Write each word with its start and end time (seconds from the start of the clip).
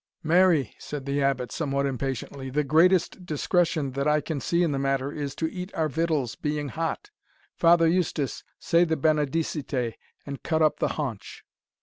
"Marry!" 0.23 0.73
said 0.79 1.05
the 1.05 1.21
Abbot, 1.21 1.51
somewhat 1.51 1.85
impatiently, 1.85 2.49
"the 2.49 2.63
greatest 2.63 3.23
discretion 3.23 3.91
that 3.91 4.07
I 4.07 4.19
can 4.19 4.41
see 4.41 4.63
in 4.63 4.71
the 4.71 4.79
matter 4.79 5.11
is, 5.11 5.35
to 5.35 5.51
eat 5.53 5.71
our 5.75 5.87
victuals 5.87 6.33
being 6.35 6.69
hot 6.69 7.11
Father 7.53 7.87
Eustace, 7.87 8.43
say 8.57 8.83
the 8.83 8.97
Benedicite, 8.97 9.93
and 10.25 10.41
cut 10.41 10.63
up 10.63 10.79
the 10.79 10.87
haunch." 10.97 11.43